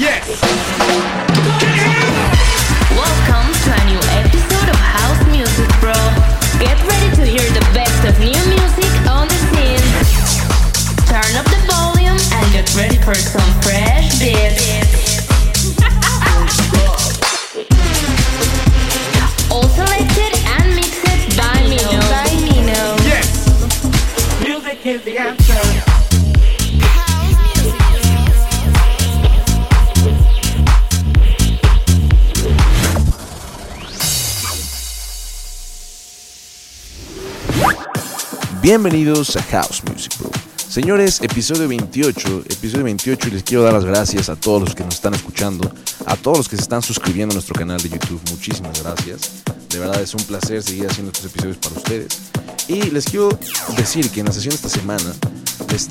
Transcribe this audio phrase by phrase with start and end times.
[0.00, 0.24] Yes!
[2.96, 5.92] Welcome to a new episode of House Music Bro.
[6.58, 9.84] Get ready to hear the best of new music on the scene.
[11.04, 15.28] Turn up the volume and get ready for some fresh beats.
[19.52, 22.00] All selected and mixed by Mino.
[22.08, 22.96] By Mino.
[23.04, 23.28] Yes!
[24.40, 25.89] Music is the answer.
[38.62, 40.30] Bienvenidos a House Music Bro.
[40.68, 44.84] Señores, episodio 28, episodio 28 y les quiero dar las gracias a todos los que
[44.84, 45.72] nos están escuchando,
[46.04, 49.30] a todos los que se están suscribiendo a nuestro canal de YouTube, muchísimas gracias.
[49.70, 52.18] De verdad es un placer seguir haciendo estos episodios para ustedes.
[52.68, 53.30] Y les quiero
[53.78, 55.14] decir que en la sesión de esta semana,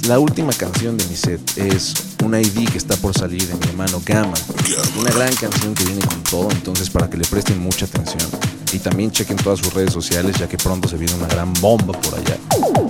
[0.08, 3.66] la última canción de mi set es un ID que está por salir de mi
[3.66, 4.38] hermano Gamma.
[5.00, 8.30] Una gran canción que viene con todo, entonces para que le presten mucha atención.
[8.72, 11.94] Y también chequen todas sus redes sociales, ya que pronto se viene una gran bomba
[12.00, 12.38] por allá.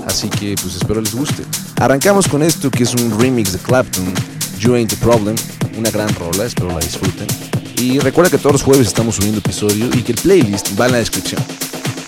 [0.05, 1.44] Así que pues espero les guste.
[1.77, 4.13] Arrancamos con esto que es un remix de Clapton,
[4.59, 5.36] You Ain't the Problem,
[5.77, 7.27] una gran rola, espero la disfruten.
[7.77, 10.91] Y recuerda que todos los jueves estamos subiendo episodio y que el playlist va en
[10.94, 11.41] la descripción.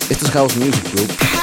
[0.09, 1.41] Esto es House Music Group.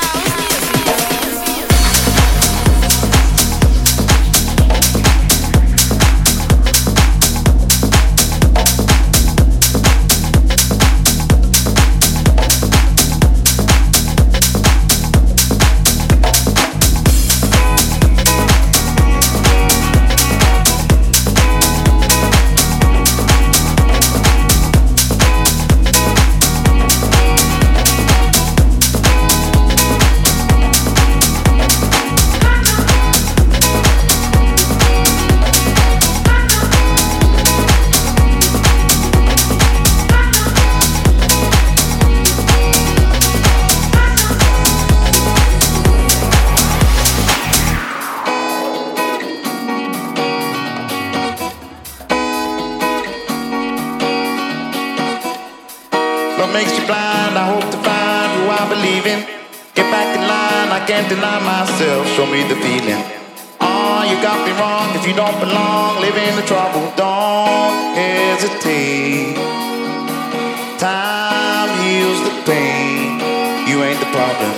[61.79, 62.07] Myself.
[62.17, 63.05] Show me the feeling.
[63.61, 64.91] Oh, you got me wrong.
[64.99, 66.83] If you don't belong, live in the trouble.
[66.97, 69.37] Don't hesitate.
[70.79, 73.23] Time heals the pain.
[73.71, 74.53] You ain't the problem.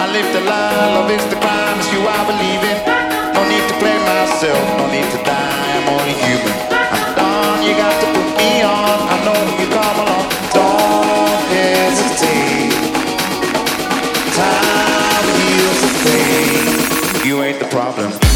[0.00, 1.76] I live the lie, love is the crime.
[1.80, 2.78] It's you I believe in.
[3.36, 5.68] No need to play myself, no need to die.
[5.76, 6.55] I'm only human.
[17.76, 18.35] Problem.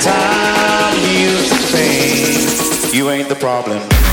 [0.00, 2.94] Time heals the pain.
[2.94, 4.07] You ain't the problem.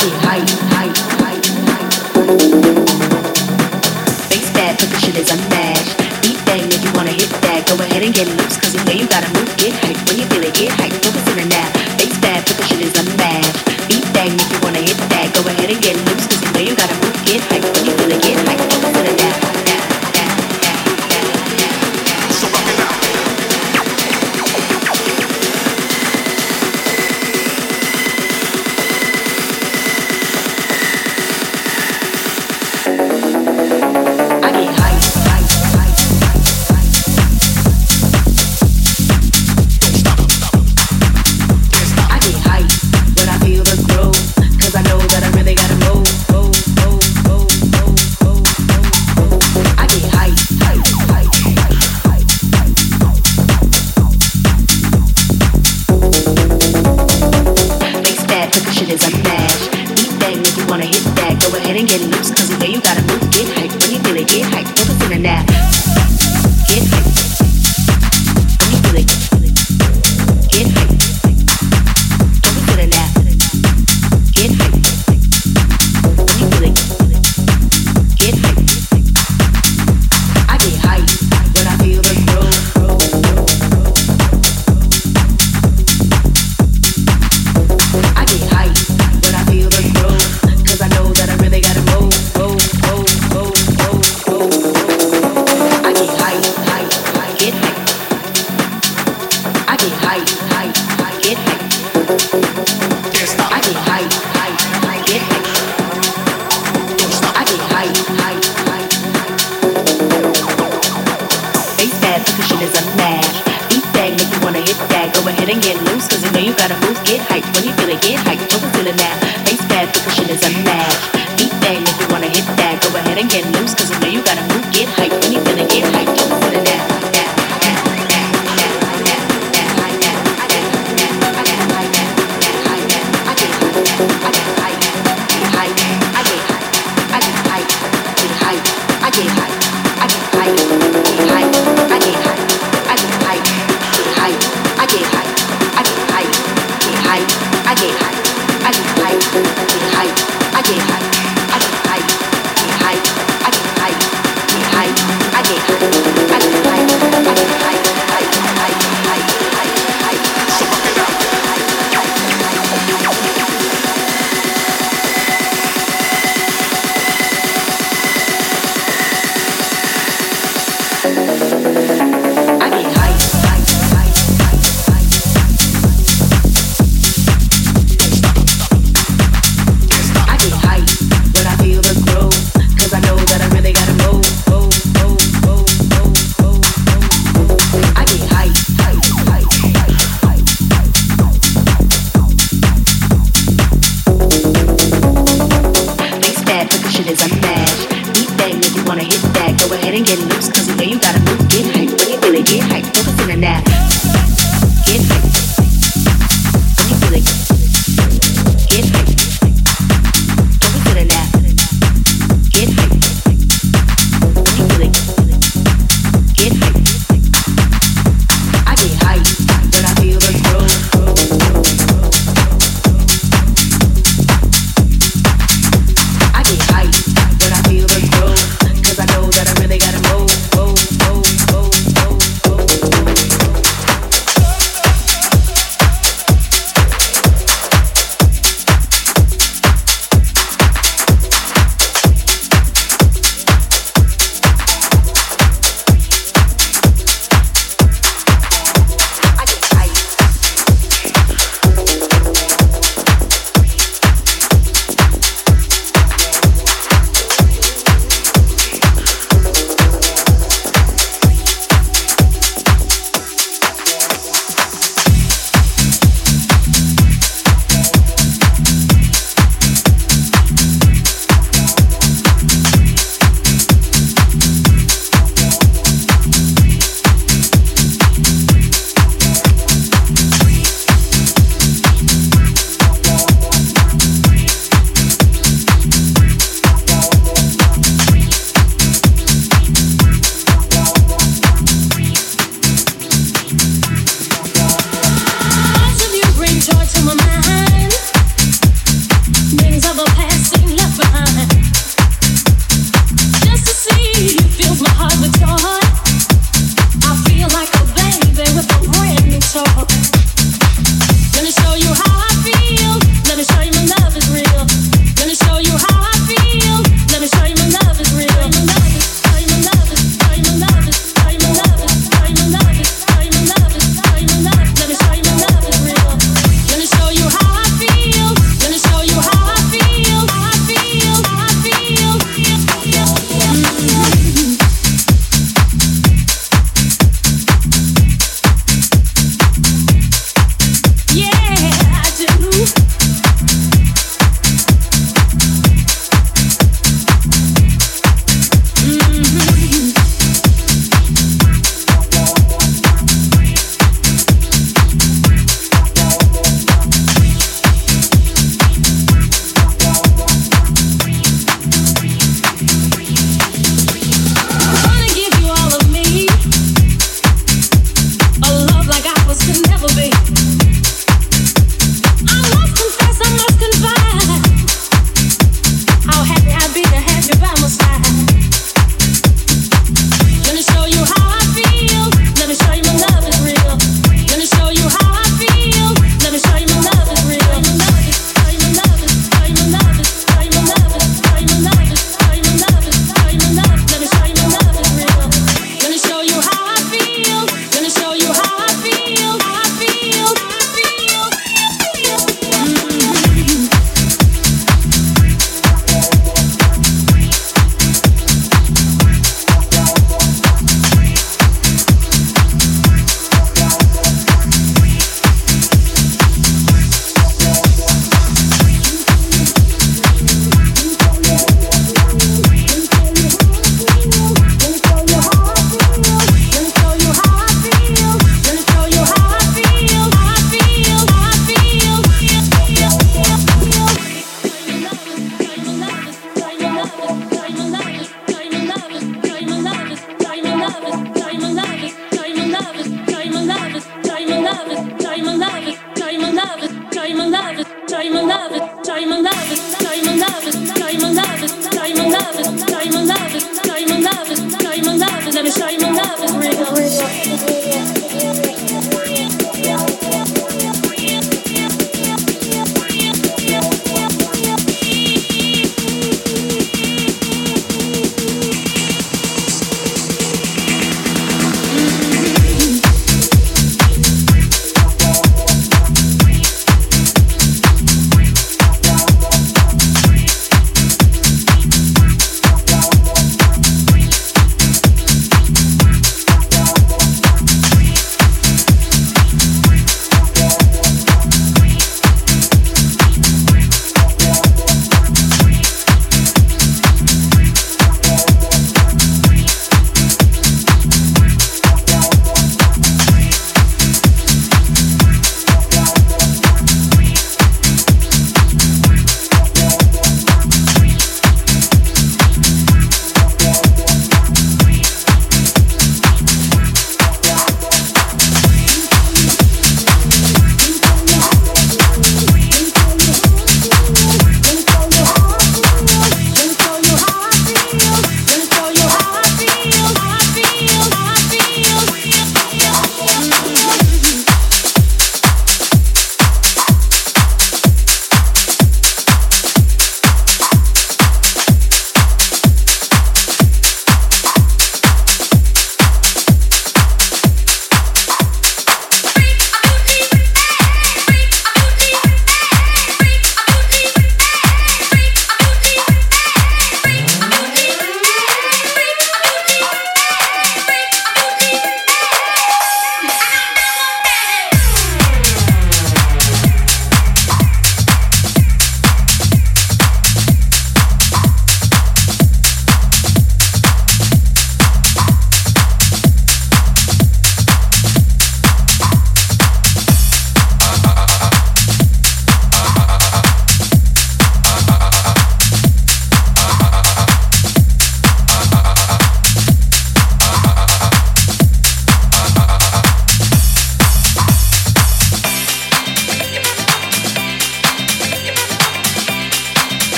[0.00, 0.10] Face
[4.54, 5.98] bad, but the shit is unmatched.
[6.22, 7.66] Beat that, if you wanna hit that.
[7.68, 8.69] Go ahead and get loose.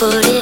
[0.00, 0.39] put it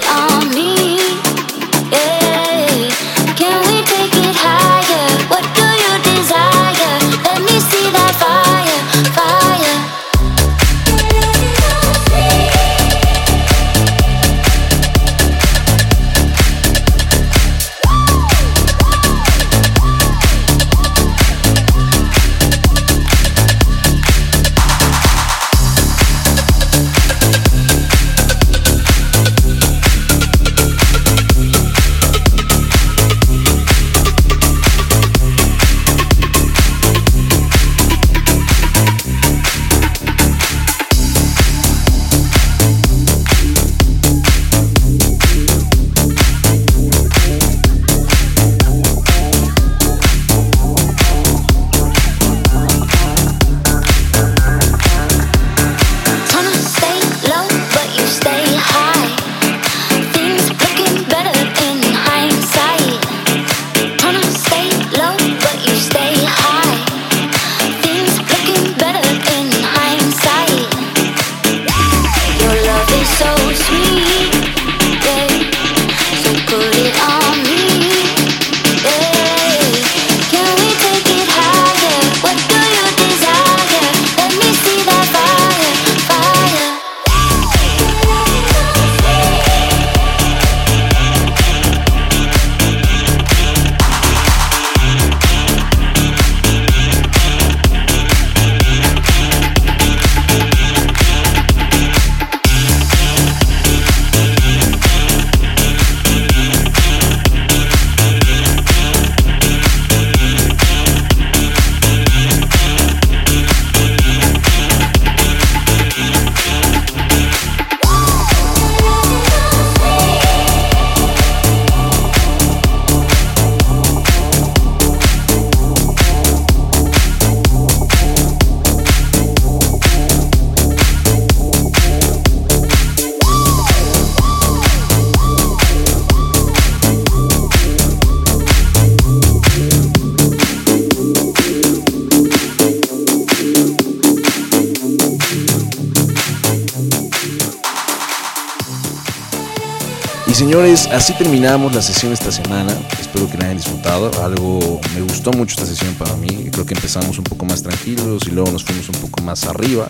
[150.93, 152.72] así terminamos la sesión esta semana.
[153.01, 154.11] Espero que la hayan disfrutado.
[154.22, 156.49] Algo me gustó mucho esta sesión para mí.
[156.51, 159.86] Creo que empezamos un poco más tranquilos y luego nos fuimos un poco más arriba.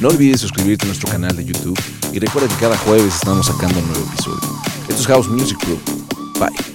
[0.00, 1.78] No olvides suscribirte a nuestro canal de YouTube
[2.12, 4.40] y recuerda que cada jueves estamos sacando un nuevo episodio.
[4.88, 5.80] Esto es House Music Club.
[6.38, 6.71] Bye.